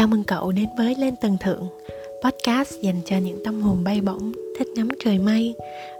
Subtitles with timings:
[0.00, 1.68] Chào mừng cậu đến với Lên Tầng Thượng
[2.24, 5.54] Podcast dành cho những tâm hồn bay bổng Thích ngắm trời mây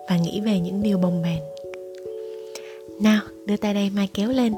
[0.08, 1.42] Và nghĩ về những điều bồng bềnh.
[3.02, 4.54] Nào, đưa tay đây Mai kéo lên.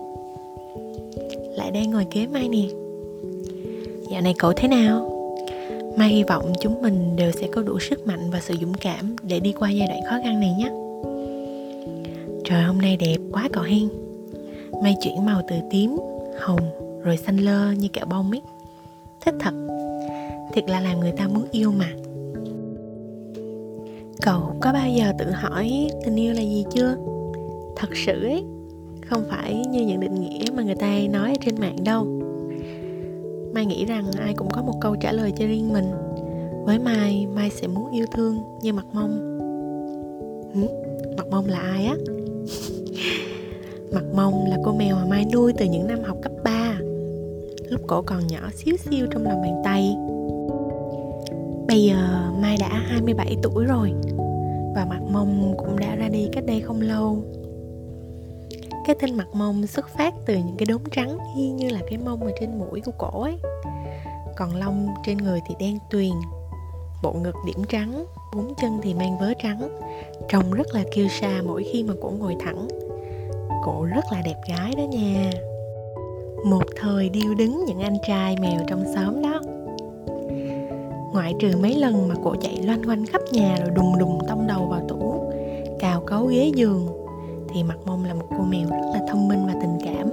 [1.56, 2.68] Lại đây ngồi kế Mai nè.
[4.12, 5.08] Dạo này cậu thế nào?
[5.96, 9.16] Mai hy vọng chúng mình đều sẽ có đủ sức mạnh và sự dũng cảm
[9.22, 10.70] Để đi qua giai đoạn khó khăn này nhé.
[12.44, 13.88] Trời hôm nay đẹp quá cậu hen.
[14.82, 15.96] Mai chuyển màu từ tím,
[16.40, 16.70] hồng
[17.04, 18.42] rồi xanh lơ như kẹo bông mít
[19.24, 19.54] thích thật,
[20.52, 21.88] thiệt là làm người ta muốn yêu mà.
[24.22, 26.96] Cậu có bao giờ tự hỏi tình yêu là gì chưa?
[27.76, 28.44] Thật sự ấy,
[29.06, 32.06] không phải như những định nghĩa mà người ta nói ở trên mạng đâu.
[33.54, 35.86] Mai nghĩ rằng ai cũng có một câu trả lời cho riêng mình.
[36.64, 39.38] Với mai mai sẽ muốn yêu thương như mặt mông.
[40.54, 40.66] Hử?
[41.16, 41.94] mặt mông là ai á?
[43.92, 46.31] Mặt mông là cô mèo mà mai nuôi từ những năm học cấp
[47.72, 49.96] lúc cổ còn nhỏ xíu xiu trong lòng bàn tay.
[51.68, 53.92] Bây giờ Mai đã 27 tuổi rồi
[54.74, 57.24] Và mặt mông cũng đã ra đi cách đây không lâu.
[58.86, 61.98] Cái tên mặt mông xuất phát từ những cái đốm trắng y như là cái
[61.98, 63.38] mông ở trên mũi của cổ ấy.
[64.36, 66.12] Còn lông trên người thì đen tuyền
[67.02, 68.04] Bộ ngực điểm trắng,
[68.36, 69.78] bốn chân thì mang vớ trắng
[70.28, 72.68] Trông rất là kiêu sa mỗi khi mà cổ ngồi thẳng.
[73.64, 75.30] Cổ rất là đẹp gái đó nha
[76.44, 79.40] một thời điêu đứng những anh trai mèo trong xóm đó.
[81.12, 84.46] Ngoại trừ mấy lần mà cổ chạy loanh quanh khắp nhà rồi đùng đùng tông
[84.46, 85.30] đầu vào tủ,
[85.78, 86.86] cào cấu ghế giường,
[87.48, 90.08] thì mặt mông là một cô mèo rất là thông minh và tình cảm.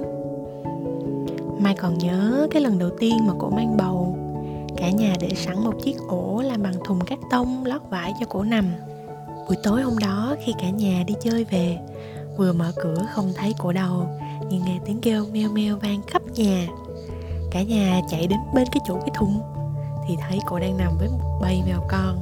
[1.58, 4.16] Mai còn nhớ cái lần đầu tiên mà cổ mang bầu.
[4.76, 8.26] Cả nhà để sẵn một chiếc ổ làm bằng thùng cát tông lót vải cho
[8.26, 8.64] cổ nằm.
[9.46, 11.78] Buổi tối hôm đó, khi cả nhà đi chơi về,
[12.36, 14.06] vừa mở cửa không thấy cổ đâu
[14.50, 16.66] nhưng nghe tiếng kêu meo meo vang khắp nhà.
[17.50, 19.40] Cả nhà chạy đến bên cái chỗ cái thùng,
[20.08, 22.20] thì thấy cô đang nằm với một bầy mèo con.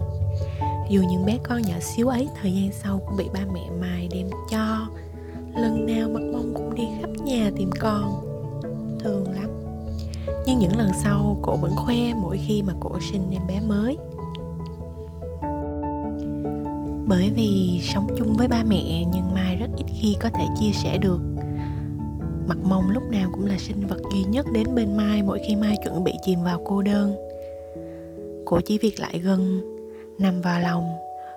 [0.88, 4.08] Dù những bé con nhỏ xíu ấy, thời gian sau cũng bị ba mẹ mài
[4.14, 4.86] đem cho.
[5.56, 8.24] Lần nào mặt mông cũng đi khắp nhà tìm con.
[9.00, 9.50] Thương lắm.
[10.46, 13.98] Nhưng những lần sau cổ vẫn khoe mỗi khi mà cổ sinh em bé mới.
[17.06, 20.72] Bởi vì sống chung với ba mẹ, nhưng mai rất ít khi có thể chia
[20.72, 21.20] sẻ được
[22.48, 25.56] mặt mông lúc nào cũng là sinh vật duy nhất đến bên mai mỗi khi
[25.56, 27.14] mai chuẩn bị chìm vào cô đơn.
[28.44, 29.60] Cô chỉ việc lại gần,
[30.18, 30.96] nằm vào lòng,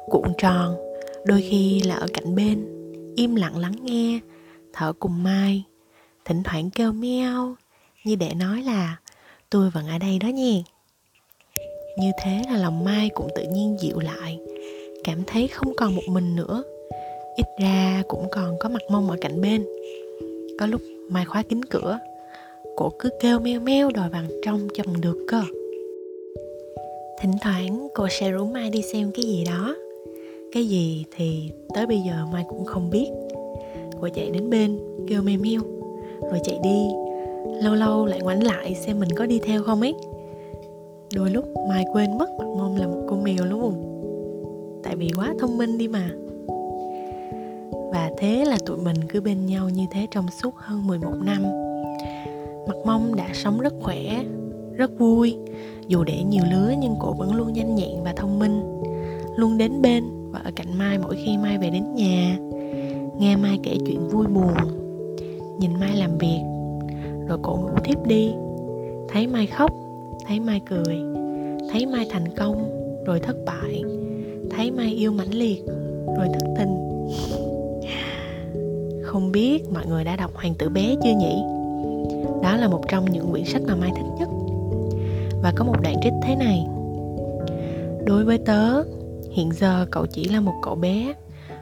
[0.10, 0.76] cuộn tròn,
[1.26, 2.66] đôi khi là ở cạnh bên,
[3.16, 4.20] im lặng lắng nghe,
[4.74, 5.64] thở cùng mai,
[6.26, 7.56] thỉnh thoảng kêu meo,
[8.04, 8.98] như để nói là,
[9.50, 10.62] tôi vẫn ở đây đó nha
[11.98, 14.40] như thế là lòng mai cũng tự nhiên dịu lại,
[15.04, 16.64] cảm thấy không còn một mình nữa.
[17.36, 19.66] Ít ra cũng còn có mặt mông ở cạnh bên.
[20.60, 22.00] Có lúc mai khóa kín cửa.
[22.76, 25.42] Cổ cứ kêu meo meo đòi vào trong cho bằng được cơ.
[27.22, 29.76] Thỉnh thoảng cô sẽ rủ mai đi xem cái gì đó.
[30.52, 33.08] Cái gì thì tới bây giờ mai cũng không biết.
[34.02, 35.62] Cô chạy đến bên kêu meo meo.
[36.22, 36.88] Rồi chạy đi.
[37.64, 39.94] Lâu lâu lại ngoảnh lại xem mình có đi theo không ấy.
[41.16, 43.74] Đôi lúc mai quên mất mặt mông là một con mèo luôn,
[44.84, 46.12] tại vì quá thông minh đi mà
[47.92, 51.44] và thế là tụi mình cứ bên nhau như thế trong suốt hơn 11 năm.
[52.68, 54.24] Mặt mông đã sống rất khỏe,
[54.76, 55.38] rất vui.
[55.88, 58.82] Dù để nhiều lứa nhưng cổ vẫn luôn nhanh nhẹn và thông minh.
[59.36, 62.38] Luôn đến bên và ở cạnh Mai mỗi khi Mai về đến nhà.
[63.20, 64.54] Nghe Mai kể chuyện vui buồn.
[65.60, 66.42] Nhìn Mai làm việc.
[67.28, 68.34] Rồi cổ ngủ thiếp đi.
[69.10, 69.72] Thấy Mai khóc
[70.28, 71.02] Thấy Mai cười
[71.72, 72.70] Thấy Mai thành công
[73.06, 73.84] Rồi thất bại.
[74.50, 75.64] Thấy Mai yêu mãnh liệt
[76.18, 77.01] Rồi thất tình
[79.12, 81.44] không biết mọi người đã đọc Hoàng tử bé chưa nhỉ?
[82.44, 84.30] Đó là một trong những quyển sách mà Mai thích nhất.
[85.42, 86.68] Và có một đoạn trích thế này.
[88.06, 88.84] Đối với tớ,
[89.32, 91.14] hiện giờ cậu chỉ là một cậu bé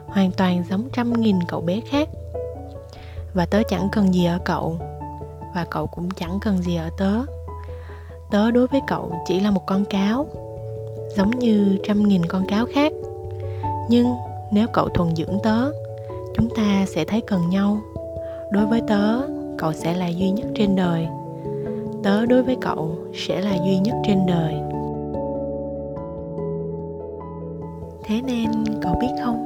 [0.05, 2.09] Hoàn toàn giống trăm nghìn cậu bé khác.
[3.33, 4.77] Và tớ chẳng cần gì ở cậu
[5.55, 7.13] Và cậu cũng chẳng cần gì ở tớ.
[8.31, 10.27] Tớ đối với cậu chỉ là một con cáo
[11.17, 12.93] Giống như trăm nghìn con cáo khác.
[13.89, 14.07] Nhưng
[14.51, 15.71] nếu cậu thuần dưỡng tớ
[16.39, 17.79] chúng ta sẽ thấy cần nhau.
[18.51, 19.21] Đối với tớ,
[19.57, 21.07] cậu sẽ là duy nhất trên đời.
[22.03, 24.53] Tớ đối với cậu sẽ là duy nhất trên đời.
[28.03, 28.49] Thế nên
[28.81, 29.45] cậu biết không?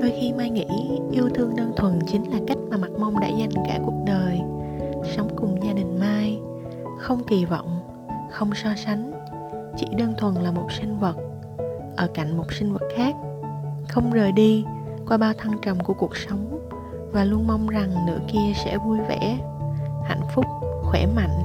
[0.00, 0.66] Đôi khi mai nghĩ
[1.12, 4.40] yêu thương đơn thuần chính là cách mà mặt mông đã dành cả cuộc đời.
[5.16, 6.38] Sống cùng gia đình mai,
[6.98, 7.80] không kỳ vọng,
[8.30, 9.12] không so sánh.
[9.76, 11.16] Chỉ đơn thuần là một sinh vật.
[11.96, 13.14] Ở cạnh một sinh vật khác,
[13.88, 14.64] không rời đi
[15.08, 16.68] qua bao thăng trầm của cuộc sống
[17.12, 19.38] và luôn mong rằng nửa kia sẽ vui vẻ,
[20.04, 20.44] hạnh phúc,
[20.82, 21.44] khỏe mạnh.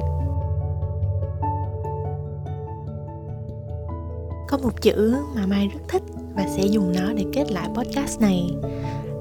[4.48, 6.04] Có một chữ mà mai rất thích
[6.36, 8.50] và sẽ dùng nó để kết lại podcast này.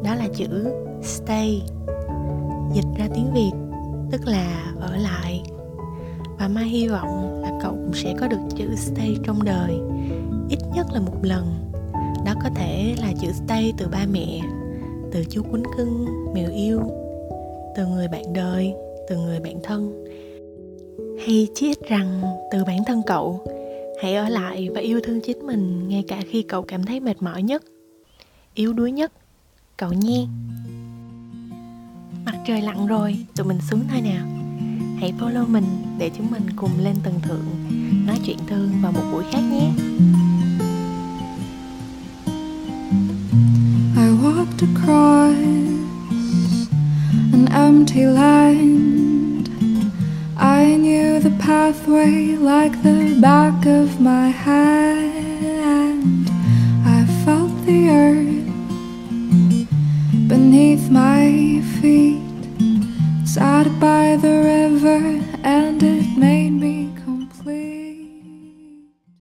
[0.04, 0.72] Đó là chữ
[1.02, 1.62] stay,
[2.72, 3.52] dịch ra tiếng việt,
[4.10, 5.42] tức là ở lại.
[6.38, 9.80] Và mai hy vọng là cậu cũng sẽ có được chữ stay trong đời,
[10.48, 11.71] ít nhất là một lần
[12.24, 14.40] đó có thể là chữ stay từ ba mẹ,
[15.12, 16.80] từ chú quýnh cưng, mèo yêu,
[17.76, 18.72] từ người bạn đời,
[19.08, 20.04] từ người bạn thân.
[21.26, 22.22] Hay chí ít rằng
[22.52, 23.46] từ bản thân cậu,
[24.02, 27.22] hãy ở lại và yêu thương chính mình ngay cả khi cậu cảm thấy mệt
[27.22, 27.62] mỏi nhất,
[28.54, 29.12] yếu đuối nhất.
[29.76, 30.26] Cậu nhé.
[32.26, 34.26] Mặt trời lặn rồi, tụi mình xuống thôi nào.
[35.00, 35.64] Hãy follow mình
[35.98, 37.44] để chúng mình cùng lên tầng thượng,
[38.06, 39.70] nói chuyện thương vào một buổi khác nhé.
[44.62, 45.36] Across
[47.34, 49.50] an empty land.
[50.36, 56.28] I knew the pathway like the back of my hand.
[56.96, 58.46] I felt the earth
[60.28, 62.22] beneath my feet,
[63.24, 63.91] sat by